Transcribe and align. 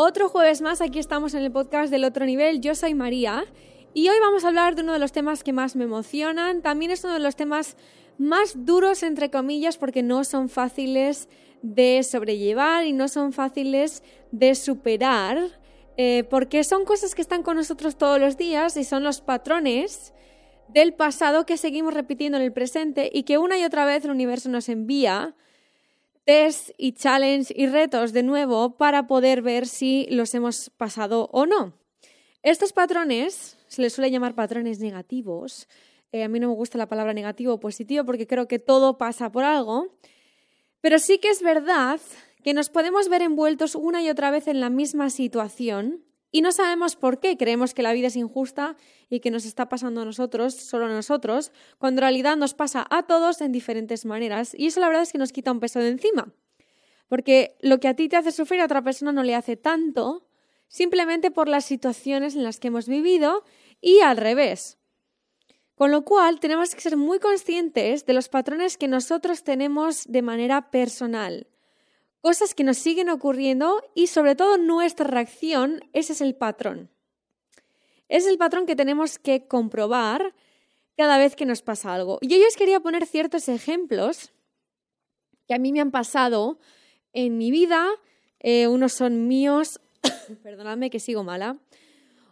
Otro 0.00 0.28
jueves 0.28 0.60
más, 0.60 0.80
aquí 0.80 1.00
estamos 1.00 1.34
en 1.34 1.42
el 1.42 1.50
podcast 1.50 1.90
del 1.90 2.04
otro 2.04 2.24
nivel. 2.24 2.60
Yo 2.60 2.76
soy 2.76 2.94
María 2.94 3.44
y 3.94 4.08
hoy 4.08 4.16
vamos 4.20 4.44
a 4.44 4.46
hablar 4.46 4.76
de 4.76 4.82
uno 4.82 4.92
de 4.92 5.00
los 5.00 5.10
temas 5.10 5.42
que 5.42 5.52
más 5.52 5.74
me 5.74 5.82
emocionan. 5.82 6.62
También 6.62 6.92
es 6.92 7.02
uno 7.02 7.14
de 7.14 7.18
los 7.18 7.34
temas 7.34 7.76
más 8.16 8.64
duros, 8.64 9.02
entre 9.02 9.28
comillas, 9.28 9.76
porque 9.76 10.04
no 10.04 10.22
son 10.22 10.50
fáciles 10.50 11.28
de 11.62 12.04
sobrellevar 12.04 12.86
y 12.86 12.92
no 12.92 13.08
son 13.08 13.32
fáciles 13.32 14.04
de 14.30 14.54
superar, 14.54 15.36
eh, 15.96 16.22
porque 16.30 16.62
son 16.62 16.84
cosas 16.84 17.16
que 17.16 17.22
están 17.22 17.42
con 17.42 17.56
nosotros 17.56 17.98
todos 17.98 18.20
los 18.20 18.36
días 18.36 18.76
y 18.76 18.84
son 18.84 19.02
los 19.02 19.20
patrones 19.20 20.14
del 20.68 20.94
pasado 20.94 21.44
que 21.44 21.56
seguimos 21.56 21.92
repitiendo 21.92 22.38
en 22.38 22.44
el 22.44 22.52
presente 22.52 23.10
y 23.12 23.24
que 23.24 23.36
una 23.36 23.58
y 23.58 23.64
otra 23.64 23.84
vez 23.84 24.04
el 24.04 24.12
universo 24.12 24.48
nos 24.48 24.68
envía 24.68 25.34
test 26.28 26.72
y 26.76 26.92
challenge 26.92 27.54
y 27.56 27.68
retos 27.68 28.12
de 28.12 28.22
nuevo 28.22 28.76
para 28.76 29.06
poder 29.06 29.40
ver 29.40 29.66
si 29.66 30.06
los 30.10 30.34
hemos 30.34 30.68
pasado 30.68 31.30
o 31.32 31.46
no. 31.46 31.72
Estos 32.42 32.74
patrones 32.74 33.56
se 33.66 33.80
les 33.80 33.94
suele 33.94 34.10
llamar 34.10 34.34
patrones 34.34 34.78
negativos. 34.78 35.68
Eh, 36.12 36.24
a 36.24 36.28
mí 36.28 36.38
no 36.38 36.48
me 36.48 36.54
gusta 36.54 36.76
la 36.76 36.86
palabra 36.86 37.14
negativo 37.14 37.54
o 37.54 37.60
positivo 37.60 38.04
porque 38.04 38.26
creo 38.26 38.46
que 38.46 38.58
todo 38.58 38.98
pasa 38.98 39.32
por 39.32 39.42
algo. 39.42 39.88
Pero 40.82 40.98
sí 40.98 41.16
que 41.16 41.30
es 41.30 41.40
verdad 41.40 41.98
que 42.44 42.52
nos 42.52 42.68
podemos 42.68 43.08
ver 43.08 43.22
envueltos 43.22 43.74
una 43.74 44.02
y 44.02 44.10
otra 44.10 44.30
vez 44.30 44.48
en 44.48 44.60
la 44.60 44.68
misma 44.68 45.08
situación 45.08 46.04
y 46.30 46.42
no 46.42 46.52
sabemos 46.52 46.96
por 46.96 47.20
qué 47.20 47.36
creemos 47.36 47.72
que 47.72 47.82
la 47.82 47.92
vida 47.92 48.08
es 48.08 48.16
injusta 48.16 48.76
y 49.08 49.20
que 49.20 49.30
nos 49.30 49.46
está 49.46 49.68
pasando 49.68 50.02
a 50.02 50.04
nosotros, 50.04 50.54
solo 50.54 50.84
a 50.86 50.88
nosotros, 50.88 51.52
cuando 51.78 52.00
en 52.00 52.02
realidad 52.02 52.36
nos 52.36 52.52
pasa 52.52 52.86
a 52.90 53.04
todos 53.04 53.40
en 53.40 53.50
diferentes 53.50 54.04
maneras. 54.04 54.54
Y 54.56 54.66
eso 54.66 54.80
la 54.80 54.88
verdad 54.88 55.04
es 55.04 55.12
que 55.12 55.18
nos 55.18 55.32
quita 55.32 55.52
un 55.52 55.60
peso 55.60 55.78
de 55.78 55.88
encima. 55.88 56.34
Porque 57.08 57.56
lo 57.60 57.80
que 57.80 57.88
a 57.88 57.94
ti 57.94 58.08
te 58.08 58.16
hace 58.16 58.32
sufrir 58.32 58.60
a 58.60 58.66
otra 58.66 58.82
persona 58.82 59.12
no 59.12 59.22
le 59.22 59.34
hace 59.34 59.56
tanto, 59.56 60.28
simplemente 60.68 61.30
por 61.30 61.48
las 61.48 61.64
situaciones 61.64 62.36
en 62.36 62.42
las 62.42 62.60
que 62.60 62.68
hemos 62.68 62.88
vivido 62.88 63.44
y 63.80 64.00
al 64.00 64.18
revés. 64.18 64.76
Con 65.74 65.90
lo 65.90 66.04
cual 66.04 66.40
tenemos 66.40 66.74
que 66.74 66.82
ser 66.82 66.98
muy 66.98 67.20
conscientes 67.20 68.04
de 68.04 68.12
los 68.12 68.28
patrones 68.28 68.76
que 68.76 68.88
nosotros 68.88 69.44
tenemos 69.44 70.04
de 70.06 70.20
manera 70.20 70.70
personal 70.70 71.46
cosas 72.20 72.54
que 72.54 72.64
nos 72.64 72.78
siguen 72.78 73.08
ocurriendo 73.08 73.82
y 73.94 74.08
sobre 74.08 74.34
todo 74.34 74.58
nuestra 74.58 75.06
reacción, 75.06 75.84
ese 75.92 76.12
es 76.12 76.20
el 76.20 76.34
patrón. 76.34 76.90
Es 78.08 78.26
el 78.26 78.38
patrón 78.38 78.66
que 78.66 78.76
tenemos 78.76 79.18
que 79.18 79.46
comprobar 79.46 80.34
cada 80.96 81.18
vez 81.18 81.36
que 81.36 81.46
nos 81.46 81.62
pasa 81.62 81.94
algo. 81.94 82.18
Y 82.20 82.28
yo 82.28 82.36
os 82.46 82.56
quería 82.56 82.80
poner 82.80 83.06
ciertos 83.06 83.48
ejemplos 83.48 84.32
que 85.46 85.54
a 85.54 85.58
mí 85.58 85.72
me 85.72 85.80
han 85.80 85.90
pasado 85.90 86.58
en 87.12 87.38
mi 87.38 87.50
vida. 87.50 87.86
Eh, 88.40 88.66
unos 88.66 88.92
son 88.92 89.28
míos, 89.28 89.80
perdonadme 90.42 90.90
que 90.90 91.00
sigo 91.00 91.22
mala. 91.24 91.58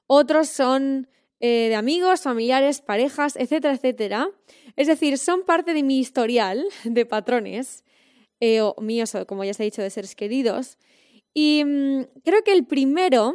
Otros 0.07 0.49
son 0.49 1.09
eh, 1.41 1.69
de 1.69 1.75
amigos, 1.75 2.23
familiares, 2.23 2.81
parejas, 2.81 3.37
etcétera, 3.37 3.75
etcétera. 3.75 4.29
Es 4.77 4.87
decir, 4.87 5.19
son 5.19 5.45
parte 5.45 5.75
de 5.75 5.83
mi 5.83 5.99
historial 5.99 6.65
de 6.85 7.07
patrones 7.07 7.85
eh, 8.41 8.61
o 8.61 8.75
míos, 8.81 9.15
o 9.15 9.27
como 9.27 9.45
ya 9.45 9.55
se 9.55 9.63
ha 9.63 9.65
dicho, 9.65 9.83
de 9.83 9.91
seres 9.91 10.15
queridos. 10.15 10.79
Y 11.35 11.65
mm, 11.65 12.03
creo 12.25 12.43
que 12.45 12.53
el 12.53 12.67
primero 12.67 13.35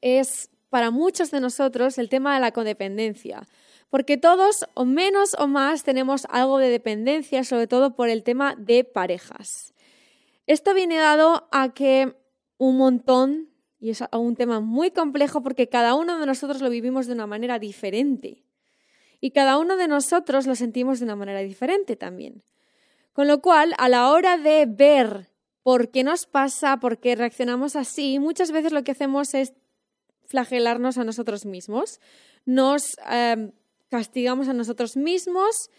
es 0.00 0.50
para 0.68 0.90
muchos 0.90 1.30
de 1.30 1.40
nosotros 1.40 1.98
el 1.98 2.08
tema 2.08 2.34
de 2.34 2.40
la 2.40 2.52
codependencia, 2.52 3.46
porque 3.90 4.16
todos 4.16 4.64
o 4.74 4.84
menos 4.84 5.36
o 5.38 5.46
más 5.46 5.84
tenemos 5.84 6.26
algo 6.30 6.58
de 6.58 6.70
dependencia, 6.70 7.44
sobre 7.44 7.66
todo 7.66 7.94
por 7.94 8.08
el 8.08 8.22
tema 8.22 8.54
de 8.56 8.84
parejas. 8.84 9.74
Esto 10.46 10.74
viene 10.74 10.96
dado 10.96 11.46
a 11.52 11.74
que 11.74 12.16
un 12.58 12.78
montón, 12.78 13.50
y 13.78 13.90
es 13.90 14.02
un 14.12 14.36
tema 14.36 14.60
muy 14.60 14.90
complejo 14.92 15.42
porque 15.42 15.68
cada 15.68 15.94
uno 15.94 16.18
de 16.18 16.26
nosotros 16.26 16.62
lo 16.62 16.70
vivimos 16.70 17.06
de 17.06 17.12
una 17.14 17.26
manera 17.26 17.58
diferente. 17.58 18.44
Y 19.20 19.32
cada 19.32 19.58
uno 19.58 19.76
de 19.76 19.88
nosotros 19.88 20.46
lo 20.46 20.54
sentimos 20.54 20.98
de 20.98 21.04
una 21.04 21.16
manera 21.16 21.40
diferente 21.40 21.96
también. 21.96 22.42
Con 23.12 23.28
lo 23.28 23.42
cual, 23.42 23.74
a 23.78 23.88
la 23.88 24.10
hora 24.10 24.38
de 24.38 24.66
ver 24.66 25.30
por 25.62 25.90
qué 25.90 26.02
nos 26.02 26.26
pasa, 26.26 26.78
por 26.78 26.98
qué 26.98 27.14
reaccionamos 27.14 27.76
así, 27.76 28.18
muchas 28.18 28.50
veces 28.50 28.72
lo 28.72 28.84
que 28.84 28.92
hacemos 28.92 29.34
es 29.34 29.52
flagelarnos 30.26 30.98
a 30.98 31.04
nosotros 31.04 31.44
mismos, 31.44 32.00
nos 32.44 32.96
em, 33.10 33.52
castigamos 33.88 34.48
a 34.48 34.54
nosotros 34.54 34.96
mismos 34.96 35.70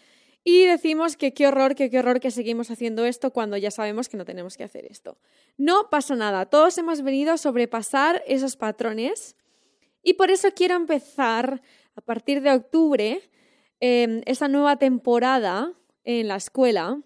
y 0.44 0.64
decimos 0.64 1.16
que 1.16 1.34
qué 1.34 1.48
horror, 1.48 1.74
que 1.74 1.90
qué 1.90 1.98
horror 1.98 2.20
que 2.20 2.30
seguimos 2.30 2.70
haciendo 2.70 3.04
esto 3.04 3.32
cuando 3.32 3.56
ya 3.56 3.70
sabemos 3.70 4.08
que 4.08 4.16
no 4.16 4.24
tenemos 4.24 4.56
que 4.56 4.64
hacer 4.64 4.86
esto. 4.86 5.18
No 5.56 5.90
pasa 5.90 6.14
nada, 6.14 6.46
todos 6.46 6.78
hemos 6.78 7.02
venido 7.02 7.32
a 7.32 7.38
sobrepasar 7.38 8.22
esos 8.26 8.56
patrones 8.56 9.36
y 10.02 10.14
por 10.14 10.30
eso 10.30 10.48
quiero 10.54 10.76
empezar 10.76 11.62
a 11.96 12.00
partir 12.00 12.42
de 12.42 12.52
octubre 12.52 13.20
eh, 13.80 14.22
esa 14.26 14.48
nueva 14.48 14.76
temporada 14.76 15.72
en 16.04 16.28
la 16.28 16.36
escuela 16.36 17.02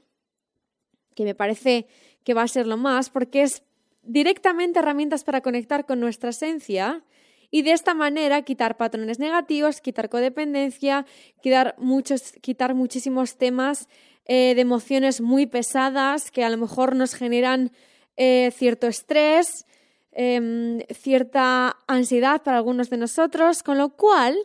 que 1.18 1.24
me 1.24 1.34
parece 1.34 1.88
que 2.22 2.32
va 2.32 2.42
a 2.42 2.48
ser 2.48 2.68
lo 2.68 2.76
más, 2.76 3.10
porque 3.10 3.42
es 3.42 3.64
directamente 4.02 4.78
herramientas 4.78 5.24
para 5.24 5.40
conectar 5.40 5.84
con 5.84 5.98
nuestra 5.98 6.30
esencia 6.30 7.02
y 7.50 7.62
de 7.62 7.72
esta 7.72 7.92
manera 7.92 8.42
quitar 8.42 8.76
patrones 8.76 9.18
negativos, 9.18 9.80
quitar 9.80 10.10
codependencia, 10.10 11.06
quitar, 11.42 11.74
muchos, 11.76 12.30
quitar 12.40 12.76
muchísimos 12.76 13.36
temas 13.36 13.88
eh, 14.26 14.52
de 14.54 14.60
emociones 14.60 15.20
muy 15.20 15.46
pesadas 15.46 16.30
que 16.30 16.44
a 16.44 16.50
lo 16.50 16.56
mejor 16.56 16.94
nos 16.94 17.14
generan 17.14 17.72
eh, 18.16 18.52
cierto 18.54 18.86
estrés, 18.86 19.66
em, 20.12 20.82
cierta 20.92 21.78
ansiedad 21.88 22.44
para 22.44 22.58
algunos 22.58 22.90
de 22.90 22.98
nosotros, 22.98 23.64
con 23.64 23.76
lo 23.76 23.88
cual 23.88 24.36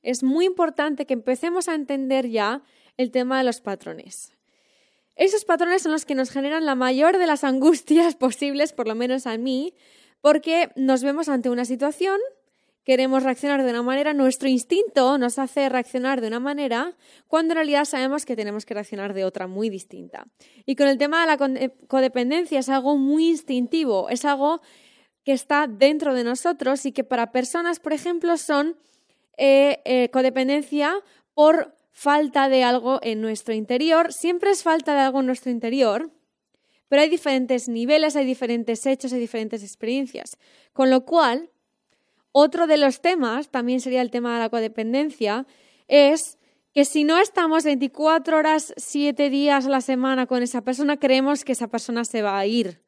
es 0.00 0.22
muy 0.22 0.46
importante 0.46 1.04
que 1.04 1.12
empecemos 1.12 1.68
a 1.68 1.74
entender 1.74 2.30
ya 2.30 2.62
el 2.96 3.10
tema 3.10 3.36
de 3.36 3.44
los 3.44 3.60
patrones. 3.60 4.37
Esos 5.18 5.44
patrones 5.44 5.82
son 5.82 5.90
los 5.90 6.04
que 6.04 6.14
nos 6.14 6.30
generan 6.30 6.64
la 6.64 6.76
mayor 6.76 7.18
de 7.18 7.26
las 7.26 7.42
angustias 7.42 8.14
posibles, 8.16 8.72
por 8.72 8.86
lo 8.86 8.94
menos 8.94 9.26
a 9.26 9.36
mí, 9.36 9.74
porque 10.20 10.70
nos 10.76 11.02
vemos 11.02 11.28
ante 11.28 11.50
una 11.50 11.64
situación, 11.64 12.18
queremos 12.84 13.24
reaccionar 13.24 13.64
de 13.64 13.70
una 13.70 13.82
manera, 13.82 14.14
nuestro 14.14 14.48
instinto 14.48 15.18
nos 15.18 15.40
hace 15.40 15.68
reaccionar 15.68 16.20
de 16.20 16.28
una 16.28 16.38
manera, 16.38 16.96
cuando 17.26 17.52
en 17.52 17.56
realidad 17.56 17.84
sabemos 17.84 18.24
que 18.24 18.36
tenemos 18.36 18.64
que 18.64 18.74
reaccionar 18.74 19.12
de 19.12 19.24
otra 19.24 19.48
muy 19.48 19.70
distinta. 19.70 20.28
Y 20.64 20.76
con 20.76 20.86
el 20.86 20.98
tema 20.98 21.20
de 21.20 21.26
la 21.26 21.70
codependencia 21.88 22.60
es 22.60 22.68
algo 22.68 22.96
muy 22.96 23.28
instintivo, 23.28 24.08
es 24.10 24.24
algo 24.24 24.60
que 25.24 25.32
está 25.32 25.66
dentro 25.66 26.14
de 26.14 26.22
nosotros 26.22 26.86
y 26.86 26.92
que 26.92 27.02
para 27.02 27.32
personas, 27.32 27.80
por 27.80 27.92
ejemplo, 27.92 28.36
son 28.36 28.76
eh, 29.36 29.82
eh, 29.84 30.10
codependencia 30.10 30.94
por 31.34 31.77
falta 31.98 32.48
de 32.48 32.62
algo 32.62 33.00
en 33.02 33.20
nuestro 33.20 33.54
interior. 33.54 34.12
Siempre 34.12 34.52
es 34.52 34.62
falta 34.62 34.94
de 34.94 35.00
algo 35.00 35.18
en 35.18 35.26
nuestro 35.26 35.50
interior, 35.50 36.12
pero 36.86 37.02
hay 37.02 37.08
diferentes 37.08 37.68
niveles, 37.68 38.14
hay 38.14 38.24
diferentes 38.24 38.86
hechos, 38.86 39.12
hay 39.12 39.18
diferentes 39.18 39.64
experiencias. 39.64 40.38
Con 40.72 40.90
lo 40.90 41.04
cual, 41.04 41.50
otro 42.30 42.68
de 42.68 42.76
los 42.76 43.00
temas, 43.00 43.48
también 43.48 43.80
sería 43.80 44.00
el 44.00 44.12
tema 44.12 44.34
de 44.34 44.38
la 44.38 44.48
codependencia, 44.48 45.44
es 45.88 46.38
que 46.72 46.84
si 46.84 47.02
no 47.02 47.18
estamos 47.18 47.64
24 47.64 48.36
horas, 48.36 48.74
7 48.76 49.28
días 49.28 49.66
a 49.66 49.70
la 49.70 49.80
semana 49.80 50.26
con 50.26 50.44
esa 50.44 50.62
persona, 50.62 50.98
creemos 50.98 51.44
que 51.44 51.50
esa 51.50 51.66
persona 51.66 52.04
se 52.04 52.22
va 52.22 52.38
a 52.38 52.46
ir. 52.46 52.80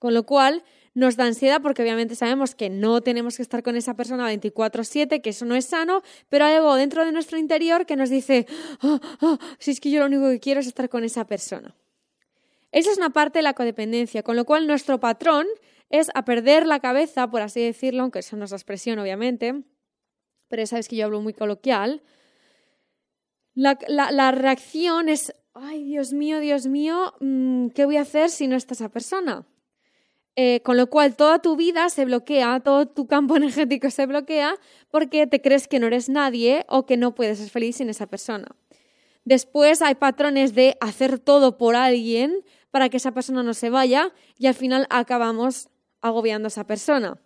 Con 0.00 0.12
lo 0.12 0.24
cual, 0.26 0.64
nos 0.96 1.16
da 1.16 1.26
ansiedad 1.26 1.60
porque 1.60 1.82
obviamente 1.82 2.14
sabemos 2.14 2.54
que 2.54 2.70
no 2.70 3.02
tenemos 3.02 3.36
que 3.36 3.42
estar 3.42 3.62
con 3.62 3.76
esa 3.76 3.94
persona 3.94 4.32
24/7, 4.32 5.20
que 5.20 5.30
eso 5.30 5.44
no 5.44 5.54
es 5.54 5.66
sano, 5.66 6.02
pero 6.30 6.46
hay 6.46 6.54
algo 6.54 6.74
dentro 6.74 7.04
de 7.04 7.12
nuestro 7.12 7.36
interior 7.36 7.84
que 7.84 7.96
nos 7.96 8.08
dice, 8.08 8.46
ah, 8.80 8.98
ah, 9.20 9.38
si 9.58 9.72
es 9.72 9.80
que 9.80 9.90
yo 9.90 10.00
lo 10.00 10.06
único 10.06 10.30
que 10.30 10.40
quiero 10.40 10.60
es 10.60 10.66
estar 10.66 10.88
con 10.88 11.04
esa 11.04 11.26
persona. 11.26 11.76
Esa 12.72 12.90
es 12.90 12.96
una 12.96 13.10
parte 13.10 13.40
de 13.40 13.42
la 13.42 13.52
codependencia, 13.52 14.22
con 14.22 14.36
lo 14.36 14.46
cual 14.46 14.66
nuestro 14.66 14.98
patrón 14.98 15.46
es 15.90 16.10
a 16.14 16.24
perder 16.24 16.66
la 16.66 16.80
cabeza, 16.80 17.30
por 17.30 17.42
así 17.42 17.60
decirlo, 17.60 18.02
aunque 18.02 18.20
esa 18.20 18.36
no 18.36 18.46
es 18.46 18.50
la 18.50 18.56
expresión, 18.56 18.98
obviamente, 18.98 19.64
pero 20.48 20.62
ya 20.62 20.66
sabes 20.66 20.88
que 20.88 20.96
yo 20.96 21.04
hablo 21.04 21.20
muy 21.20 21.34
coloquial. 21.34 22.02
La, 23.52 23.78
la 23.86 24.30
reacción 24.32 25.10
es, 25.10 25.34
ay, 25.52 25.84
Dios 25.84 26.14
mío, 26.14 26.40
Dios 26.40 26.66
mío, 26.66 27.12
mm, 27.20 27.68
¿qué 27.68 27.84
voy 27.84 27.98
a 27.98 28.02
hacer 28.02 28.30
si 28.30 28.48
no 28.48 28.56
está 28.56 28.72
esa 28.72 28.88
persona? 28.88 29.46
Eh, 30.38 30.60
con 30.62 30.76
lo 30.76 30.88
cual 30.88 31.16
toda 31.16 31.38
tu 31.38 31.56
vida 31.56 31.88
se 31.88 32.04
bloquea, 32.04 32.60
todo 32.60 32.86
tu 32.86 33.06
campo 33.06 33.36
energético 33.36 33.90
se 33.90 34.04
bloquea 34.04 34.56
porque 34.90 35.26
te 35.26 35.40
crees 35.40 35.66
que 35.66 35.80
no 35.80 35.86
eres 35.86 36.10
nadie 36.10 36.66
o 36.68 36.84
que 36.84 36.98
no 36.98 37.14
puedes 37.14 37.38
ser 37.38 37.48
feliz 37.48 37.76
sin 37.76 37.88
esa 37.88 38.06
persona. 38.06 38.46
Después 39.24 39.80
hay 39.80 39.94
patrones 39.94 40.54
de 40.54 40.76
hacer 40.80 41.18
todo 41.18 41.56
por 41.56 41.74
alguien 41.74 42.44
para 42.70 42.90
que 42.90 42.98
esa 42.98 43.12
persona 43.12 43.42
no 43.42 43.54
se 43.54 43.70
vaya 43.70 44.12
y 44.38 44.46
al 44.46 44.54
final 44.54 44.86
acabamos 44.90 45.70
agobiando 46.02 46.46
a 46.46 46.48
esa 46.48 46.66
persona. 46.66 47.18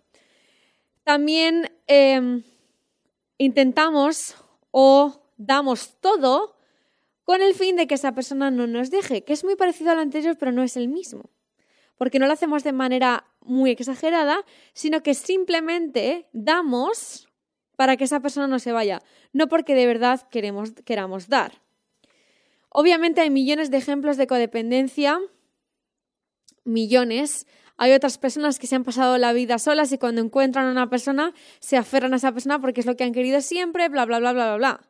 También 1.03 1.69
em, 1.87 2.43
intentamos 3.37 4.35
o 4.71 5.21
damos 5.35 5.97
todo 5.99 6.55
con 7.25 7.41
el 7.41 7.55
fin 7.55 7.75
de 7.75 7.87
que 7.87 7.95
esa 7.95 8.13
persona 8.13 8.51
no 8.51 8.67
nos 8.67 8.89
deje, 8.89 9.25
que 9.25 9.33
es 9.33 9.43
muy 9.43 9.55
parecido 9.57 9.91
al 9.91 9.99
anterior 9.99 10.37
pero 10.39 10.53
no 10.53 10.63
es 10.63 10.77
el 10.77 10.87
mismo 10.87 11.29
porque 12.01 12.17
no 12.17 12.25
lo 12.25 12.33
hacemos 12.33 12.63
de 12.63 12.71
manera 12.71 13.25
muy 13.41 13.69
exagerada, 13.69 14.43
sino 14.73 15.03
que 15.03 15.13
simplemente 15.13 16.25
damos 16.33 17.29
para 17.75 17.95
que 17.95 18.05
esa 18.05 18.21
persona 18.21 18.47
no 18.47 18.57
se 18.57 18.71
vaya, 18.71 19.03
no 19.33 19.47
porque 19.47 19.75
de 19.75 19.85
verdad 19.85 20.27
queremos, 20.31 20.71
queramos 20.83 21.29
dar. 21.29 21.61
Obviamente 22.69 23.21
hay 23.21 23.29
millones 23.29 23.69
de 23.69 23.77
ejemplos 23.77 24.17
de 24.17 24.25
codependencia, 24.25 25.19
millones. 26.63 27.45
Hay 27.77 27.91
otras 27.91 28.17
personas 28.17 28.57
que 28.57 28.65
se 28.65 28.75
han 28.75 28.83
pasado 28.83 29.19
la 29.19 29.31
vida 29.31 29.59
solas 29.59 29.91
y 29.91 29.99
cuando 29.99 30.21
encuentran 30.21 30.65
a 30.65 30.71
una 30.71 30.89
persona 30.89 31.35
se 31.59 31.77
aferran 31.77 32.13
a 32.13 32.17
esa 32.17 32.31
persona 32.31 32.59
porque 32.59 32.79
es 32.79 32.87
lo 32.87 32.97
que 32.97 33.03
han 33.03 33.13
querido 33.13 33.41
siempre, 33.41 33.87
bla, 33.89 34.07
bla, 34.07 34.17
bla, 34.17 34.33
bla, 34.33 34.45
bla, 34.45 34.57
bla. 34.57 34.89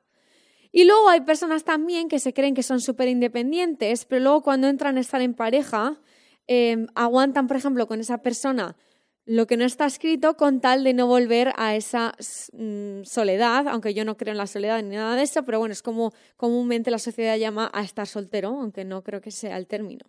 Y 0.72 0.86
luego 0.86 1.10
hay 1.10 1.20
personas 1.20 1.66
también 1.66 2.08
que 2.08 2.20
se 2.20 2.34
creen 2.34 2.56
que 2.56 2.64
son 2.64 2.80
súper 2.80 3.10
independientes, 3.10 4.06
pero 4.06 4.24
luego 4.24 4.44
cuando 4.44 4.70
entran 4.70 4.96
a 4.96 5.02
estar 5.02 5.22
en 5.22 5.34
pareja, 5.34 6.00
em, 6.48 6.88
aguantan, 6.96 7.48
por 7.48 7.58
ejemplo, 7.58 7.88
con 7.88 8.00
esa 8.00 8.22
persona 8.22 8.76
lo 9.26 9.46
que 9.48 9.56
no 9.56 9.66
está 9.66 9.86
escrito 9.86 10.36
con 10.36 10.62
tal 10.62 10.84
de 10.84 10.94
no 10.94 11.08
volver 11.08 11.54
a 11.56 11.76
esa 11.76 12.16
mm, 12.54 13.04
soledad, 13.04 13.68
aunque 13.68 13.94
yo 13.94 14.04
no 14.04 14.18
creo 14.18 14.32
en 14.32 14.38
la 14.38 14.48
soledad 14.48 14.82
ni 14.82 14.96
nada 14.96 15.16
de 15.16 15.24
eso, 15.24 15.44
pero 15.44 15.60
bueno, 15.60 15.74
es 15.74 15.82
como 15.82 16.12
comúnmente 16.38 16.92
la 16.92 17.00
sociedad 17.00 17.38
llama 17.38 17.70
a 17.74 17.84
estar 17.84 18.08
soltero, 18.08 18.50
aunque 18.50 18.84
no 18.84 19.04
creo 19.04 19.22
que 19.22 19.32
sea 19.32 19.58
el 19.58 19.68
término. 19.68 20.06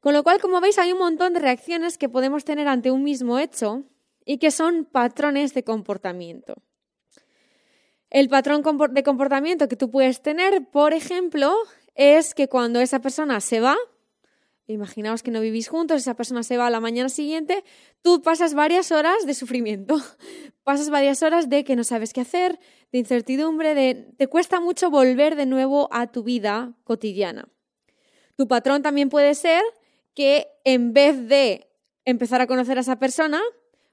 Con 0.00 0.14
lo 0.14 0.22
cual, 0.22 0.40
como 0.40 0.60
veis, 0.60 0.78
hay 0.78 0.92
un 0.92 0.98
montón 0.98 1.34
de 1.34 1.40
reacciones 1.40 1.98
que 1.98 2.08
podemos 2.08 2.44
tener 2.44 2.66
ante 2.66 2.90
un 2.90 3.02
mismo 3.02 3.38
hecho 3.38 3.84
y 4.24 4.38
que 4.38 4.50
son 4.50 4.86
patrones 4.86 5.52
de 5.52 5.62
comportamiento. 5.62 6.54
El 8.08 8.28
patrón 8.28 8.62
de 8.92 9.02
comportamiento 9.02 9.68
que 9.68 9.76
tú 9.76 9.90
puedes 9.90 10.22
tener, 10.22 10.68
por 10.70 10.94
ejemplo, 10.94 11.54
es 11.94 12.34
que 12.34 12.48
cuando 12.48 12.80
esa 12.80 13.00
persona 13.00 13.40
se 13.40 13.60
va, 13.60 13.76
imaginaos 14.72 15.22
que 15.22 15.30
no 15.30 15.40
vivís 15.40 15.68
juntos, 15.68 16.00
esa 16.00 16.14
persona 16.14 16.42
se 16.42 16.56
va 16.56 16.66
a 16.66 16.70
la 16.70 16.80
mañana 16.80 17.08
siguiente, 17.08 17.64
tú 18.02 18.22
pasas 18.22 18.54
varias 18.54 18.92
horas 18.92 19.26
de 19.26 19.34
sufrimiento, 19.34 19.96
pasas 20.64 20.90
varias 20.90 21.22
horas 21.22 21.48
de 21.48 21.64
que 21.64 21.76
no 21.76 21.84
sabes 21.84 22.12
qué 22.12 22.20
hacer, 22.20 22.58
de 22.92 22.98
incertidumbre, 22.98 23.74
de 23.74 23.94
te 24.16 24.26
cuesta 24.26 24.60
mucho 24.60 24.90
volver 24.90 25.36
de 25.36 25.46
nuevo 25.46 25.88
a 25.92 26.06
tu 26.10 26.22
vida 26.22 26.74
cotidiana. 26.84 27.48
Tu 28.36 28.48
patrón 28.48 28.82
también 28.82 29.08
puede 29.08 29.34
ser 29.34 29.62
que 30.14 30.48
en 30.64 30.92
vez 30.92 31.28
de 31.28 31.68
empezar 32.04 32.40
a 32.40 32.46
conocer 32.46 32.78
a 32.78 32.80
esa 32.80 32.98
persona, 32.98 33.40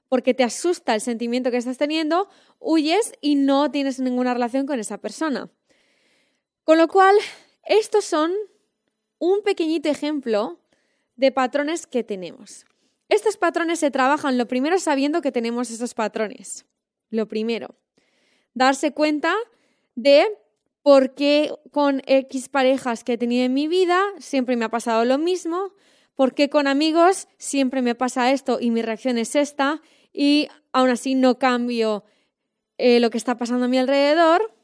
porque 0.08 0.34
te 0.34 0.44
asusta 0.44 0.94
el 0.94 1.00
sentimiento 1.00 1.50
que 1.50 1.58
estás 1.58 1.78
teniendo, 1.78 2.28
huyes 2.58 3.12
y 3.20 3.34
no 3.34 3.70
tienes 3.70 4.00
ninguna 4.00 4.34
relación 4.34 4.66
con 4.66 4.80
esa 4.80 4.98
persona. 4.98 5.50
Con 6.64 6.78
lo 6.78 6.88
cual, 6.88 7.16
estos 7.64 8.04
son 8.04 8.32
un 9.18 9.42
pequeñito 9.42 9.88
ejemplo 9.88 10.58
de 11.18 11.32
patrones 11.32 11.86
que 11.86 12.04
tenemos. 12.04 12.64
Estos 13.10 13.36
patrones 13.36 13.80
se 13.80 13.90
trabajan 13.90 14.38
lo 14.38 14.46
primero 14.46 14.78
sabiendo 14.78 15.20
que 15.20 15.32
tenemos 15.32 15.70
esos 15.70 15.92
patrones. 15.92 16.64
Lo 17.10 17.26
primero, 17.26 17.74
darse 18.54 18.92
cuenta 18.92 19.34
de 19.94 20.26
por 20.82 21.14
qué 21.14 21.52
con 21.72 22.02
X 22.06 22.48
parejas 22.48 23.02
que 23.02 23.14
he 23.14 23.18
tenido 23.18 23.44
en 23.44 23.52
mi 23.52 23.66
vida 23.66 24.00
siempre 24.18 24.56
me 24.56 24.64
ha 24.64 24.70
pasado 24.70 25.04
lo 25.04 25.18
mismo, 25.18 25.74
por 26.14 26.34
qué 26.34 26.48
con 26.48 26.66
amigos 26.66 27.28
siempre 27.36 27.82
me 27.82 27.94
pasa 27.94 28.30
esto 28.30 28.58
y 28.60 28.70
mi 28.70 28.82
reacción 28.82 29.18
es 29.18 29.34
esta, 29.34 29.82
y 30.12 30.48
aún 30.72 30.90
así 30.90 31.14
no 31.14 31.38
cambio 31.38 32.04
eh, 32.76 33.00
lo 33.00 33.10
que 33.10 33.18
está 33.18 33.36
pasando 33.36 33.64
a 33.64 33.68
mi 33.68 33.78
alrededor. 33.78 34.54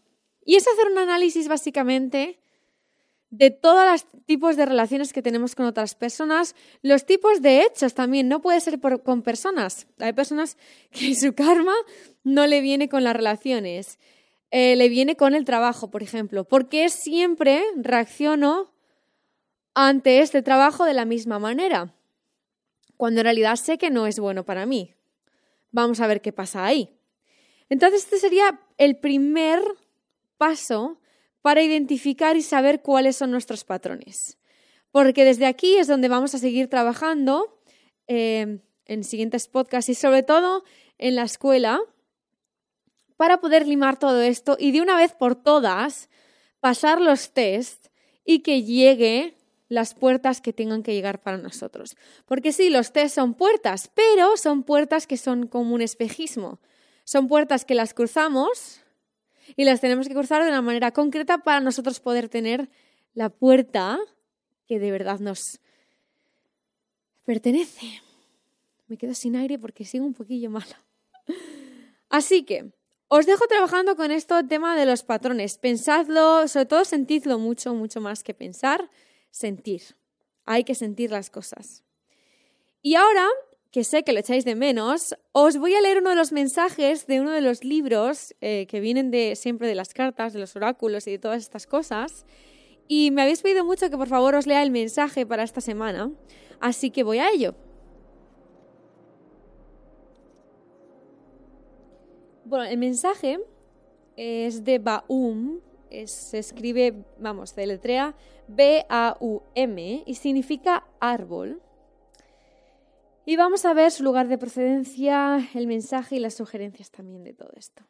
Y 0.44 0.56
es 0.56 0.68
hacer 0.68 0.86
un 0.90 0.98
análisis 0.98 1.48
básicamente 1.48 2.38
de 3.36 3.50
todos 3.50 3.90
los 3.90 4.24
tipos 4.26 4.56
de 4.56 4.64
relaciones 4.64 5.12
que 5.12 5.22
tenemos 5.22 5.54
con 5.54 5.66
otras 5.66 5.94
personas, 5.94 6.54
los 6.82 7.04
tipos 7.04 7.42
de 7.42 7.62
hechos 7.62 7.94
también, 7.94 8.28
no 8.28 8.40
puede 8.40 8.60
ser 8.60 8.78
con 8.80 9.22
personas. 9.22 9.86
Hay 9.98 10.12
personas 10.12 10.56
que 10.90 11.14
su 11.14 11.34
karma 11.34 11.74
no 12.22 12.46
le 12.46 12.60
viene 12.60 12.88
con 12.88 13.02
las 13.02 13.16
relaciones, 13.16 13.98
eh, 14.50 14.76
le 14.76 14.88
viene 14.88 15.16
con 15.16 15.34
el 15.34 15.44
trabajo, 15.44 15.90
por 15.90 16.02
ejemplo. 16.02 16.44
porque 16.44 16.88
siempre 16.88 17.64
reacciono 17.76 18.72
ante 19.74 20.20
este 20.20 20.42
trabajo 20.42 20.84
de 20.84 20.94
la 20.94 21.04
misma 21.04 21.40
manera? 21.40 21.92
Cuando 22.96 23.20
en 23.20 23.24
realidad 23.24 23.56
sé 23.56 23.76
que 23.76 23.90
no 23.90 24.06
es 24.06 24.20
bueno 24.20 24.44
para 24.44 24.66
mí. 24.66 24.94
Vamos 25.72 25.98
a 25.98 26.06
ver 26.06 26.20
qué 26.20 26.32
pasa 26.32 26.64
ahí. 26.64 26.96
Entonces, 27.68 28.04
este 28.04 28.18
sería 28.18 28.60
el 28.78 28.96
primer 28.96 29.60
paso 30.38 31.00
para 31.44 31.60
identificar 31.60 32.38
y 32.38 32.42
saber 32.42 32.80
cuáles 32.80 33.16
son 33.16 33.30
nuestros 33.30 33.64
patrones. 33.64 34.38
Porque 34.90 35.26
desde 35.26 35.44
aquí 35.44 35.76
es 35.76 35.86
donde 35.86 36.08
vamos 36.08 36.34
a 36.34 36.38
seguir 36.38 36.68
trabajando 36.68 37.60
eh, 38.06 38.60
en 38.86 39.04
siguientes 39.04 39.46
podcasts 39.46 39.90
y 39.90 39.94
sobre 39.94 40.22
todo 40.22 40.64
en 40.96 41.16
la 41.16 41.24
escuela 41.24 41.82
para 43.18 43.42
poder 43.42 43.68
limar 43.68 43.98
todo 43.98 44.22
esto 44.22 44.56
y 44.58 44.72
de 44.72 44.80
una 44.80 44.96
vez 44.96 45.12
por 45.12 45.34
todas 45.34 46.08
pasar 46.60 46.98
los 46.98 47.34
tests 47.34 47.90
y 48.24 48.38
que 48.38 48.62
llegue 48.62 49.36
las 49.68 49.92
puertas 49.92 50.40
que 50.40 50.54
tengan 50.54 50.82
que 50.82 50.94
llegar 50.94 51.20
para 51.20 51.36
nosotros. 51.36 51.94
Porque 52.24 52.52
sí, 52.52 52.70
los 52.70 52.90
test 52.90 53.16
son 53.16 53.34
puertas, 53.34 53.90
pero 53.94 54.38
son 54.38 54.62
puertas 54.62 55.06
que 55.06 55.18
son 55.18 55.46
como 55.46 55.74
un 55.74 55.82
espejismo. 55.82 56.58
Son 57.04 57.28
puertas 57.28 57.66
que 57.66 57.74
las 57.74 57.92
cruzamos 57.92 58.80
y 59.56 59.64
las 59.64 59.80
tenemos 59.80 60.08
que 60.08 60.14
cruzar 60.14 60.42
de 60.42 60.48
una 60.48 60.62
manera 60.62 60.92
concreta 60.92 61.38
para 61.38 61.60
nosotros 61.60 62.00
poder 62.00 62.28
tener 62.28 62.68
la 63.14 63.28
puerta 63.28 63.98
que 64.66 64.78
de 64.78 64.90
verdad 64.90 65.20
nos 65.20 65.60
pertenece. 67.24 68.02
Me 68.86 68.96
quedo 68.96 69.14
sin 69.14 69.36
aire 69.36 69.58
porque 69.58 69.84
sigo 69.84 70.04
un 70.04 70.14
poquillo 70.14 70.50
mala. 70.50 70.82
Así 72.08 72.44
que 72.44 72.72
os 73.08 73.26
dejo 73.26 73.46
trabajando 73.46 73.96
con 73.96 74.10
esto, 74.10 74.46
tema 74.46 74.76
de 74.76 74.86
los 74.86 75.02
patrones. 75.02 75.58
Pensadlo, 75.58 76.48
sobre 76.48 76.66
todo 76.66 76.84
sentidlo 76.84 77.38
mucho, 77.38 77.74
mucho 77.74 78.00
más 78.00 78.22
que 78.22 78.34
pensar 78.34 78.90
sentir. 79.30 79.82
Hay 80.44 80.64
que 80.64 80.74
sentir 80.74 81.10
las 81.10 81.30
cosas. 81.30 81.84
Y 82.82 82.96
ahora, 82.96 83.26
que 83.74 83.82
sé 83.82 84.04
que 84.04 84.12
lo 84.12 84.20
echáis 84.20 84.44
de 84.44 84.54
menos, 84.54 85.16
os 85.32 85.58
voy 85.58 85.74
a 85.74 85.80
leer 85.80 85.98
uno 85.98 86.10
de 86.10 86.14
los 86.14 86.30
mensajes 86.30 87.08
de 87.08 87.20
uno 87.20 87.32
de 87.32 87.40
los 87.40 87.64
libros 87.64 88.32
eh, 88.40 88.68
que 88.68 88.78
vienen 88.78 89.10
de 89.10 89.34
siempre 89.34 89.66
de 89.66 89.74
las 89.74 89.92
cartas, 89.92 90.32
de 90.32 90.38
los 90.38 90.54
oráculos 90.54 91.08
y 91.08 91.10
de 91.10 91.18
todas 91.18 91.42
estas 91.42 91.66
cosas. 91.66 92.24
Y 92.86 93.10
me 93.10 93.22
habéis 93.22 93.42
pedido 93.42 93.64
mucho 93.64 93.90
que 93.90 93.96
por 93.96 94.06
favor 94.06 94.36
os 94.36 94.46
lea 94.46 94.62
el 94.62 94.70
mensaje 94.70 95.26
para 95.26 95.42
esta 95.42 95.60
semana, 95.60 96.12
así 96.60 96.92
que 96.92 97.02
voy 97.02 97.18
a 97.18 97.30
ello. 97.30 97.56
Bueno, 102.44 102.66
el 102.66 102.78
mensaje 102.78 103.40
es 104.16 104.62
de 104.62 104.78
Baum, 104.78 105.58
se 106.06 106.38
escribe, 106.38 106.94
vamos, 107.18 107.50
se 107.50 107.66
letrea 107.66 108.14
B-A-U-M 108.46 110.04
y 110.06 110.14
significa 110.14 110.86
árbol. 111.00 111.60
Y 113.26 113.36
vamos 113.36 113.64
a 113.64 113.72
ver 113.72 113.90
su 113.90 114.02
lugar 114.02 114.28
de 114.28 114.36
procedencia, 114.36 115.48
el 115.54 115.66
mensaje 115.66 116.16
y 116.16 116.18
las 116.18 116.34
sugerencias 116.34 116.90
también 116.90 117.24
de 117.24 117.32
todo 117.32 117.50
esto. 117.56 117.82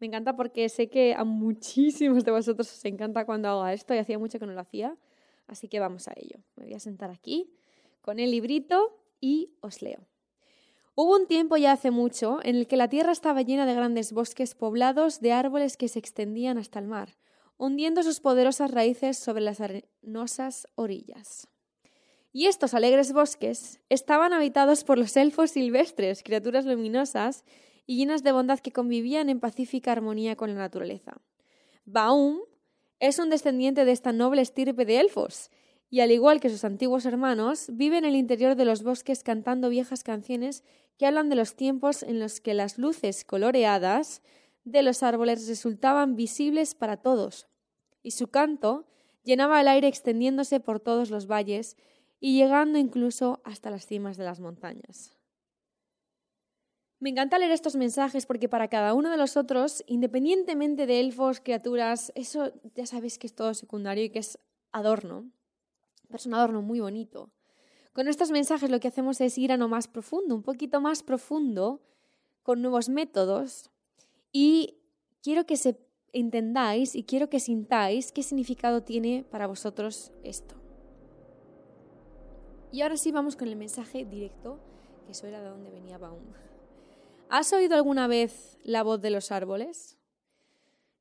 Me 0.00 0.06
encanta 0.06 0.36
porque 0.36 0.68
sé 0.68 0.90
que 0.90 1.14
a 1.14 1.24
muchísimos 1.24 2.24
de 2.24 2.30
vosotros 2.30 2.70
os 2.70 2.84
encanta 2.84 3.24
cuando 3.24 3.48
hago 3.48 3.66
esto 3.68 3.94
y 3.94 3.98
hacía 3.98 4.18
mucho 4.18 4.38
que 4.38 4.46
no 4.46 4.52
lo 4.52 4.60
hacía, 4.60 4.98
así 5.46 5.68
que 5.68 5.80
vamos 5.80 6.08
a 6.08 6.12
ello. 6.14 6.40
Me 6.56 6.64
voy 6.64 6.74
a 6.74 6.80
sentar 6.80 7.10
aquí 7.10 7.50
con 8.02 8.18
el 8.18 8.30
librito 8.30 8.98
y 9.18 9.54
os 9.60 9.80
leo. 9.80 10.06
Hubo 10.94 11.16
un 11.16 11.26
tiempo 11.26 11.56
ya 11.56 11.72
hace 11.72 11.90
mucho 11.90 12.40
en 12.42 12.56
el 12.56 12.66
que 12.66 12.76
la 12.76 12.88
tierra 12.88 13.12
estaba 13.12 13.40
llena 13.40 13.64
de 13.64 13.74
grandes 13.74 14.12
bosques 14.12 14.54
poblados 14.54 15.20
de 15.20 15.32
árboles 15.32 15.78
que 15.78 15.88
se 15.88 15.98
extendían 15.98 16.58
hasta 16.58 16.78
el 16.78 16.86
mar, 16.86 17.16
hundiendo 17.56 18.02
sus 18.02 18.20
poderosas 18.20 18.70
raíces 18.70 19.18
sobre 19.18 19.40
las 19.42 19.60
arenosas 19.60 20.66
orillas. 20.74 21.49
Y 22.32 22.46
estos 22.46 22.74
alegres 22.74 23.12
bosques 23.12 23.80
estaban 23.88 24.32
habitados 24.32 24.84
por 24.84 24.98
los 24.98 25.16
elfos 25.16 25.50
silvestres, 25.50 26.22
criaturas 26.22 26.64
luminosas 26.64 27.44
y 27.86 27.96
llenas 27.96 28.22
de 28.22 28.30
bondad 28.30 28.60
que 28.60 28.70
convivían 28.70 29.28
en 29.28 29.40
pacífica 29.40 29.90
armonía 29.90 30.36
con 30.36 30.54
la 30.54 30.60
naturaleza. 30.60 31.20
Baum 31.84 32.38
es 33.00 33.18
un 33.18 33.30
descendiente 33.30 33.84
de 33.84 33.92
esta 33.92 34.12
noble 34.12 34.42
estirpe 34.42 34.84
de 34.84 35.00
elfos, 35.00 35.50
y 35.88 36.00
al 36.00 36.12
igual 36.12 36.38
que 36.38 36.50
sus 36.50 36.64
antiguos 36.64 37.04
hermanos, 37.04 37.66
vive 37.72 37.98
en 37.98 38.04
el 38.04 38.14
interior 38.14 38.54
de 38.54 38.64
los 38.64 38.84
bosques 38.84 39.24
cantando 39.24 39.68
viejas 39.68 40.04
canciones 40.04 40.62
que 40.98 41.06
hablan 41.06 41.30
de 41.30 41.34
los 41.34 41.56
tiempos 41.56 42.04
en 42.04 42.20
los 42.20 42.40
que 42.40 42.54
las 42.54 42.78
luces 42.78 43.24
coloreadas 43.24 44.22
de 44.64 44.82
los 44.82 45.02
árboles 45.02 45.48
resultaban 45.48 46.14
visibles 46.14 46.76
para 46.76 46.98
todos, 46.98 47.48
y 48.04 48.12
su 48.12 48.28
canto 48.28 48.86
llenaba 49.24 49.60
el 49.60 49.66
aire 49.66 49.88
extendiéndose 49.88 50.60
por 50.60 50.78
todos 50.78 51.10
los 51.10 51.26
valles 51.26 51.76
y 52.20 52.36
llegando 52.36 52.78
incluso 52.78 53.40
hasta 53.44 53.70
las 53.70 53.86
cimas 53.86 54.16
de 54.16 54.24
las 54.24 54.38
montañas. 54.38 55.16
Me 57.00 57.08
encanta 57.08 57.38
leer 57.38 57.52
estos 57.52 57.76
mensajes 57.76 58.26
porque 58.26 58.50
para 58.50 58.68
cada 58.68 58.92
uno 58.92 59.10
de 59.10 59.16
los 59.16 59.38
otros, 59.38 59.82
independientemente 59.86 60.86
de 60.86 61.00
elfos, 61.00 61.40
criaturas, 61.40 62.12
eso 62.14 62.52
ya 62.74 62.84
sabéis 62.84 63.18
que 63.18 63.26
es 63.26 63.34
todo 63.34 63.54
secundario 63.54 64.04
y 64.04 64.10
que 64.10 64.18
es 64.18 64.38
adorno, 64.70 65.30
pero 66.08 66.16
es 66.16 66.26
un 66.26 66.34
adorno 66.34 66.60
muy 66.60 66.80
bonito. 66.80 67.30
Con 67.94 68.06
estos 68.06 68.30
mensajes 68.30 68.70
lo 68.70 68.80
que 68.80 68.88
hacemos 68.88 69.18
es 69.22 69.38
ir 69.38 69.50
a 69.50 69.56
lo 69.56 69.66
más 69.66 69.88
profundo, 69.88 70.34
un 70.34 70.42
poquito 70.42 70.82
más 70.82 71.02
profundo, 71.02 71.80
con 72.42 72.60
nuevos 72.60 72.90
métodos. 72.90 73.70
Y 74.30 74.76
quiero 75.22 75.46
que 75.46 75.56
se 75.56 75.80
entendáis 76.12 76.94
y 76.94 77.04
quiero 77.04 77.30
que 77.30 77.40
sintáis 77.40 78.12
qué 78.12 78.22
significado 78.22 78.82
tiene 78.82 79.24
para 79.30 79.46
vosotros 79.46 80.12
esto. 80.22 80.59
Y 82.72 82.82
ahora 82.82 82.96
sí 82.96 83.10
vamos 83.10 83.34
con 83.34 83.48
el 83.48 83.56
mensaje 83.56 84.04
directo, 84.04 84.58
que 85.04 85.12
eso 85.12 85.26
era 85.26 85.40
de 85.40 85.48
donde 85.48 85.70
venía 85.70 85.98
Baum. 85.98 86.22
¿Has 87.28 87.52
oído 87.52 87.74
alguna 87.74 88.06
vez 88.06 88.58
la 88.62 88.82
voz 88.84 89.00
de 89.00 89.10
los 89.10 89.32
árboles? 89.32 89.98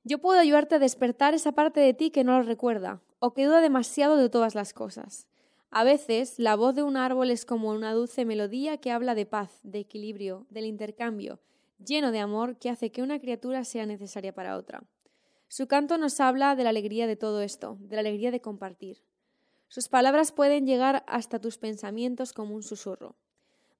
Yo 0.03 0.19
puedo 0.19 0.39
ayudarte 0.39 0.75
a 0.75 0.79
despertar 0.79 1.35
esa 1.35 1.51
parte 1.51 1.79
de 1.79 1.93
ti 1.93 2.09
que 2.09 2.23
no 2.23 2.37
lo 2.37 2.43
recuerda 2.43 3.01
o 3.19 3.33
que 3.33 3.45
duda 3.45 3.61
demasiado 3.61 4.17
de 4.17 4.29
todas 4.29 4.55
las 4.55 4.73
cosas. 4.73 5.27
A 5.69 5.83
veces, 5.83 6.39
la 6.39 6.55
voz 6.55 6.73
de 6.73 6.81
un 6.81 6.97
árbol 6.97 7.29
es 7.29 7.45
como 7.45 7.69
una 7.69 7.93
dulce 7.93 8.25
melodía 8.25 8.77
que 8.77 8.91
habla 8.91 9.13
de 9.13 9.27
paz, 9.27 9.59
de 9.61 9.79
equilibrio, 9.79 10.47
del 10.49 10.65
intercambio, 10.65 11.39
lleno 11.85 12.11
de 12.11 12.19
amor 12.19 12.57
que 12.57 12.71
hace 12.71 12.91
que 12.91 13.03
una 13.03 13.19
criatura 13.19 13.63
sea 13.63 13.85
necesaria 13.85 14.33
para 14.33 14.57
otra. 14.57 14.83
Su 15.47 15.67
canto 15.67 15.99
nos 15.99 16.19
habla 16.19 16.55
de 16.55 16.63
la 16.63 16.69
alegría 16.69 17.05
de 17.05 17.15
todo 17.15 17.41
esto, 17.41 17.77
de 17.81 17.95
la 17.95 17.99
alegría 17.99 18.31
de 18.31 18.41
compartir. 18.41 19.03
Sus 19.69 19.87
palabras 19.87 20.31
pueden 20.31 20.65
llegar 20.65 21.03
hasta 21.07 21.39
tus 21.39 21.57
pensamientos 21.57 22.33
como 22.33 22.55
un 22.55 22.63
susurro. 22.63 23.15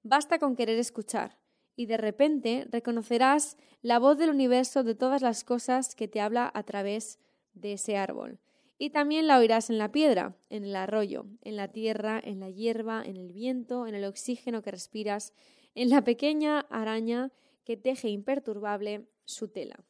Basta 0.02 0.38
con 0.38 0.56
querer 0.56 0.78
escuchar, 0.78 1.36
y 1.76 1.86
de 1.86 1.96
repente 1.96 2.66
reconocerás 2.70 3.56
la 3.82 3.98
voz 3.98 4.16
del 4.16 4.30
universo 4.30 4.84
de 4.84 4.94
todas 4.94 5.20
las 5.20 5.44
cosas 5.44 5.94
que 5.94 6.08
te 6.08 6.20
habla 6.20 6.50
a 6.54 6.62
través 6.62 7.18
de 7.54 7.72
ese 7.72 7.96
árbol. 7.96 8.38
Y 8.78 8.90
también 8.90 9.26
la 9.26 9.38
oirás 9.38 9.68
en 9.68 9.78
la 9.78 9.90
piedra, 9.90 10.36
en 10.48 10.64
el 10.64 10.76
arroyo, 10.76 11.26
en 11.42 11.56
la 11.56 11.68
tierra, 11.68 12.20
en 12.22 12.38
la 12.38 12.50
hierba, 12.50 13.02
en 13.04 13.16
el 13.16 13.32
viento, 13.32 13.86
en 13.86 13.94
el 13.94 14.04
oxígeno 14.04 14.62
que 14.62 14.70
respiras, 14.70 15.34
en 15.74 15.90
la 15.90 16.02
pequeña 16.02 16.60
araña 16.70 17.32
que 17.64 17.76
teje 17.76 18.08
imperturbable 18.08 19.08
su 19.24 19.48
tela. 19.48 19.84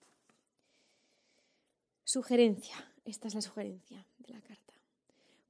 Sugerencia. 2.05 2.93
Esta 3.05 3.29
es 3.29 3.35
la 3.35 3.43
sugerencia 3.43 4.07
de 4.19 4.33
la 4.33 4.41
carta. 4.41 4.70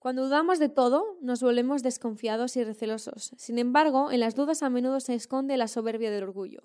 Cuando 0.00 0.24
dudamos 0.24 0.58
de 0.58 0.70
todo, 0.70 1.18
nos 1.20 1.42
volvemos 1.42 1.82
desconfiados 1.82 2.56
y 2.56 2.64
recelosos. 2.64 3.34
Sin 3.36 3.58
embargo, 3.58 4.10
en 4.10 4.20
las 4.20 4.34
dudas 4.34 4.62
a 4.62 4.70
menudo 4.70 4.98
se 4.98 5.12
esconde 5.14 5.58
la 5.58 5.68
soberbia 5.68 6.10
del 6.10 6.22
orgullo. 6.22 6.62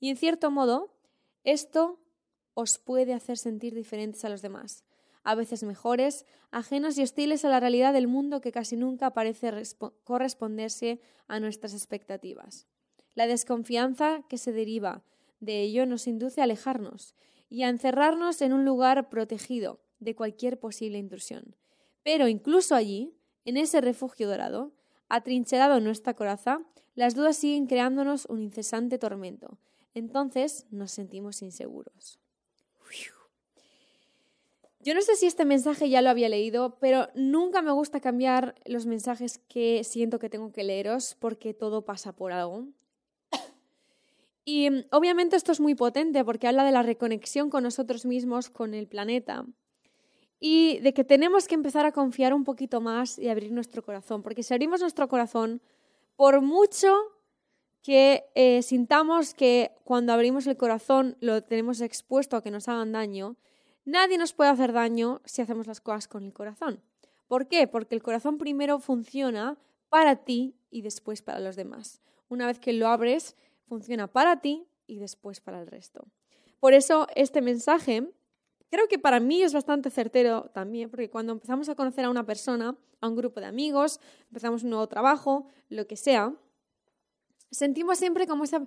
Y 0.00 0.08
en 0.08 0.16
cierto 0.16 0.50
modo, 0.50 0.96
esto 1.44 2.00
os 2.54 2.78
puede 2.78 3.12
hacer 3.12 3.36
sentir 3.36 3.74
diferentes 3.74 4.24
a 4.24 4.30
los 4.30 4.40
demás, 4.40 4.84
a 5.22 5.34
veces 5.34 5.64
mejores, 5.64 6.24
ajenos 6.50 6.96
y 6.96 7.02
hostiles 7.02 7.44
a 7.44 7.50
la 7.50 7.60
realidad 7.60 7.92
del 7.92 8.08
mundo 8.08 8.40
que 8.40 8.52
casi 8.52 8.78
nunca 8.78 9.12
parece 9.12 9.52
corresponderse 10.04 11.02
a 11.26 11.40
nuestras 11.40 11.74
expectativas. 11.74 12.68
La 13.14 13.26
desconfianza 13.26 14.22
que 14.30 14.38
se 14.38 14.52
deriva 14.52 15.04
de 15.40 15.60
ello 15.60 15.84
nos 15.84 16.06
induce 16.06 16.40
a 16.40 16.44
alejarnos 16.44 17.14
y 17.50 17.64
a 17.64 17.68
encerrarnos 17.68 18.40
en 18.40 18.54
un 18.54 18.64
lugar 18.64 19.10
protegido 19.10 19.78
de 20.00 20.14
cualquier 20.14 20.58
posible 20.58 20.96
intrusión. 20.96 21.54
Pero 22.08 22.26
incluso 22.26 22.74
allí, 22.74 23.12
en 23.44 23.58
ese 23.58 23.82
refugio 23.82 24.28
dorado, 24.28 24.72
atrincherado 25.10 25.76
en 25.76 25.84
nuestra 25.84 26.14
coraza, 26.14 26.62
las 26.94 27.14
dudas 27.14 27.36
siguen 27.36 27.66
creándonos 27.66 28.24
un 28.30 28.40
incesante 28.40 28.96
tormento. 28.96 29.58
Entonces 29.92 30.64
nos 30.70 30.90
sentimos 30.90 31.42
inseguros. 31.42 32.18
Yo 34.80 34.94
no 34.94 35.02
sé 35.02 35.16
si 35.16 35.26
este 35.26 35.44
mensaje 35.44 35.90
ya 35.90 36.00
lo 36.00 36.08
había 36.08 36.30
leído, 36.30 36.78
pero 36.80 37.10
nunca 37.14 37.60
me 37.60 37.72
gusta 37.72 38.00
cambiar 38.00 38.54
los 38.64 38.86
mensajes 38.86 39.36
que 39.46 39.84
siento 39.84 40.18
que 40.18 40.30
tengo 40.30 40.50
que 40.50 40.64
leeros 40.64 41.14
porque 41.20 41.52
todo 41.52 41.84
pasa 41.84 42.12
por 42.14 42.32
algo. 42.32 42.68
Y 44.46 44.66
obviamente 44.92 45.36
esto 45.36 45.52
es 45.52 45.60
muy 45.60 45.74
potente 45.74 46.24
porque 46.24 46.48
habla 46.48 46.64
de 46.64 46.72
la 46.72 46.82
reconexión 46.82 47.50
con 47.50 47.64
nosotros 47.64 48.06
mismos, 48.06 48.48
con 48.48 48.72
el 48.72 48.88
planeta 48.88 49.44
y 50.40 50.78
de 50.80 50.94
que 50.94 51.04
tenemos 51.04 51.48
que 51.48 51.54
empezar 51.54 51.84
a 51.86 51.92
confiar 51.92 52.32
un 52.32 52.44
poquito 52.44 52.80
más 52.80 53.18
y 53.18 53.28
abrir 53.28 53.52
nuestro 53.52 53.82
corazón, 53.82 54.22
porque 54.22 54.42
si 54.42 54.54
abrimos 54.54 54.80
nuestro 54.80 55.08
corazón, 55.08 55.60
por 56.16 56.40
mucho 56.40 56.94
que 57.82 58.24
eh, 58.34 58.62
sintamos 58.62 59.34
que 59.34 59.72
cuando 59.84 60.12
abrimos 60.12 60.46
el 60.46 60.56
corazón 60.56 61.16
lo 61.20 61.42
tenemos 61.42 61.80
expuesto 61.80 62.36
a 62.36 62.42
que 62.42 62.50
nos 62.50 62.68
hagan 62.68 62.92
daño, 62.92 63.36
nadie 63.84 64.18
nos 64.18 64.32
puede 64.32 64.50
hacer 64.50 64.72
daño 64.72 65.20
si 65.24 65.42
hacemos 65.42 65.66
las 65.66 65.80
cosas 65.80 66.08
con 66.08 66.24
el 66.24 66.32
corazón. 66.32 66.82
¿Por 67.26 67.48
qué? 67.48 67.66
Porque 67.66 67.94
el 67.94 68.02
corazón 68.02 68.38
primero 68.38 68.78
funciona 68.78 69.58
para 69.88 70.16
ti 70.16 70.56
y 70.70 70.82
después 70.82 71.22
para 71.22 71.40
los 71.40 71.56
demás. 71.56 72.00
Una 72.28 72.46
vez 72.46 72.58
que 72.58 72.72
lo 72.72 72.88
abres, 72.88 73.36
funciona 73.66 74.06
para 74.06 74.40
ti 74.40 74.66
y 74.86 74.98
después 74.98 75.40
para 75.40 75.60
el 75.60 75.66
resto. 75.66 76.06
Por 76.60 76.74
eso 76.74 77.06
este 77.14 77.40
mensaje 77.40 78.10
creo 78.70 78.88
que 78.88 78.98
para 78.98 79.20
mí 79.20 79.42
es 79.42 79.52
bastante 79.52 79.90
certero 79.90 80.50
también, 80.52 80.90
porque 80.90 81.10
cuando 81.10 81.32
empezamos 81.32 81.68
a 81.68 81.74
conocer 81.74 82.04
a 82.04 82.10
una 82.10 82.24
persona, 82.24 82.76
a 83.00 83.08
un 83.08 83.16
grupo 83.16 83.40
de 83.40 83.46
amigos, 83.46 84.00
empezamos 84.28 84.62
un 84.62 84.70
nuevo 84.70 84.86
trabajo, 84.86 85.46
lo 85.68 85.86
que 85.86 85.96
sea, 85.96 86.34
sentimos 87.50 87.98
siempre 87.98 88.26
como 88.26 88.44
esa 88.44 88.66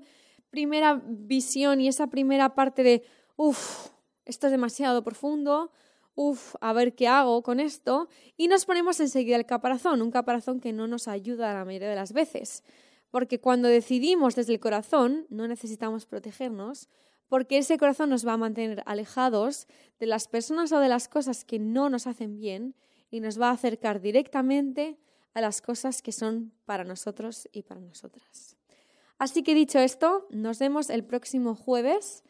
primera 0.49 1.01
visión 1.05 1.81
y 1.81 1.87
esa 1.87 2.07
primera 2.07 2.55
parte 2.55 2.83
de, 2.83 3.03
uff, 3.35 3.89
esto 4.25 4.47
es 4.47 4.51
demasiado 4.51 5.03
profundo, 5.03 5.71
uff, 6.15 6.55
a 6.61 6.73
ver 6.73 6.93
qué 6.93 7.07
hago 7.07 7.41
con 7.41 7.59
esto, 7.59 8.09
y 8.37 8.47
nos 8.47 8.65
ponemos 8.65 8.99
enseguida 8.99 9.35
el 9.35 9.45
caparazón, 9.45 10.01
un 10.01 10.11
caparazón 10.11 10.59
que 10.59 10.73
no 10.73 10.87
nos 10.87 11.07
ayuda 11.07 11.53
la 11.53 11.65
mayoría 11.65 11.89
de 11.89 11.95
las 11.95 12.13
veces. 12.13 12.63
Porque 13.09 13.39
cuando 13.39 13.67
decidimos 13.67 14.35
desde 14.35 14.53
el 14.53 14.59
corazón, 14.59 15.25
no 15.29 15.47
necesitamos 15.47 16.05
protegernos, 16.05 16.87
porque 17.31 17.59
ese 17.59 17.77
corazón 17.77 18.09
nos 18.09 18.27
va 18.27 18.33
a 18.33 18.37
mantener 18.37 18.83
alejados 18.85 19.65
de 20.01 20.05
las 20.05 20.27
personas 20.27 20.73
o 20.73 20.81
de 20.81 20.89
las 20.89 21.07
cosas 21.07 21.45
que 21.45 21.59
no 21.59 21.89
nos 21.89 22.05
hacen 22.05 22.35
bien 22.35 22.75
y 23.09 23.21
nos 23.21 23.39
va 23.39 23.47
a 23.47 23.53
acercar 23.53 24.01
directamente 24.01 24.97
a 25.33 25.39
las 25.39 25.61
cosas 25.61 26.01
que 26.01 26.11
son 26.11 26.51
para 26.65 26.83
nosotros 26.83 27.47
y 27.53 27.61
para 27.61 27.79
nosotras. 27.79 28.57
Así 29.17 29.43
que 29.43 29.55
dicho 29.55 29.79
esto, 29.79 30.27
nos 30.29 30.59
vemos 30.59 30.89
el 30.89 31.05
próximo 31.05 31.55
jueves 31.55 32.25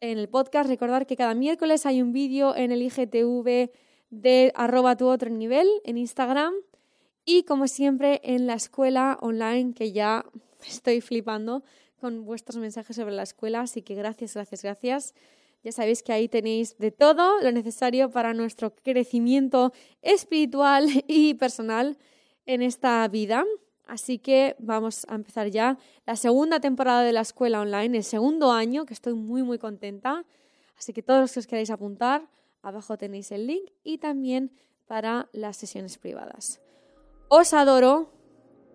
en 0.00 0.16
el 0.16 0.30
podcast. 0.30 0.66
Recordar 0.66 1.06
que 1.06 1.18
cada 1.18 1.34
miércoles 1.34 1.84
hay 1.84 2.00
un 2.00 2.14
vídeo 2.14 2.56
en 2.56 2.72
el 2.72 2.80
IGTV 2.80 3.70
de 4.08 4.50
arroba 4.54 4.96
tu 4.96 5.08
otro 5.08 5.28
nivel 5.28 5.68
en 5.84 5.98
Instagram 5.98 6.54
y 7.26 7.42
como 7.42 7.68
siempre 7.68 8.22
en 8.24 8.46
la 8.46 8.54
escuela 8.54 9.18
online 9.20 9.74
que 9.74 9.92
ya 9.92 10.24
estoy 10.66 11.02
flipando 11.02 11.64
con 12.02 12.24
vuestros 12.24 12.56
mensajes 12.56 12.96
sobre 12.96 13.14
la 13.14 13.22
escuela, 13.22 13.60
así 13.60 13.80
que 13.80 13.94
gracias, 13.94 14.34
gracias, 14.34 14.62
gracias. 14.62 15.14
Ya 15.62 15.70
sabéis 15.70 16.02
que 16.02 16.12
ahí 16.12 16.28
tenéis 16.28 16.76
de 16.78 16.90
todo 16.90 17.40
lo 17.40 17.52
necesario 17.52 18.10
para 18.10 18.34
nuestro 18.34 18.74
crecimiento 18.74 19.72
espiritual 20.02 20.88
y 21.06 21.34
personal 21.34 21.96
en 22.44 22.60
esta 22.62 23.06
vida. 23.06 23.44
Así 23.86 24.18
que 24.18 24.56
vamos 24.58 25.06
a 25.08 25.14
empezar 25.14 25.48
ya 25.48 25.78
la 26.04 26.16
segunda 26.16 26.58
temporada 26.58 27.02
de 27.04 27.12
la 27.12 27.20
escuela 27.20 27.60
online, 27.60 27.98
el 27.98 28.04
segundo 28.04 28.50
año, 28.50 28.84
que 28.84 28.94
estoy 28.94 29.14
muy, 29.14 29.44
muy 29.44 29.58
contenta. 29.58 30.24
Así 30.76 30.92
que 30.92 31.02
todos 31.04 31.20
los 31.20 31.32
que 31.32 31.38
os 31.38 31.46
queráis 31.46 31.70
apuntar, 31.70 32.28
abajo 32.62 32.96
tenéis 32.96 33.30
el 33.30 33.46
link 33.46 33.70
y 33.84 33.98
también 33.98 34.50
para 34.88 35.28
las 35.32 35.56
sesiones 35.56 35.98
privadas. 35.98 36.60
Os 37.28 37.52
adoro, 37.52 38.10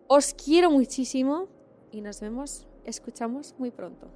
os 0.08 0.34
quiero 0.34 0.72
muchísimo 0.72 1.50
y 1.92 2.00
nos 2.00 2.22
vemos 2.22 2.67
escuchamos 2.88 3.54
muy 3.60 3.70
pronto. 3.72 4.08